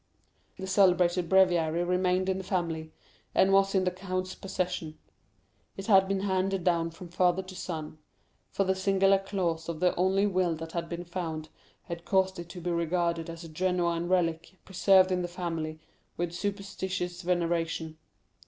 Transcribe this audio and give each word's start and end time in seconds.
The 0.57 0.65
celebrated 0.65 1.29
breviary 1.29 1.83
remained 1.83 2.27
in 2.27 2.39
the 2.39 2.43
family, 2.43 2.91
and 3.35 3.53
was 3.53 3.75
in 3.75 3.83
the 3.83 3.91
count's 3.91 4.33
possession. 4.33 4.97
It 5.77 5.85
had 5.85 6.07
been 6.07 6.21
handed 6.21 6.63
down 6.63 6.89
from 6.89 7.09
father 7.09 7.43
to 7.43 7.55
son; 7.55 7.99
for 8.49 8.63
the 8.63 8.73
singular 8.73 9.19
clause 9.19 9.69
of 9.69 9.79
the 9.79 9.93
only 9.97 10.25
will 10.25 10.55
that 10.55 10.71
had 10.71 10.89
been 10.89 11.05
found, 11.05 11.49
had 11.83 12.03
caused 12.03 12.39
it 12.39 12.49
to 12.49 12.61
be 12.61 12.71
regarded 12.71 13.29
as 13.29 13.43
a 13.43 13.47
genuine 13.47 14.09
relic, 14.09 14.55
preserved 14.65 15.11
in 15.11 15.21
the 15.21 15.27
family 15.27 15.77
with 16.17 16.33
superstitious 16.33 17.21
veneration. 17.21 17.99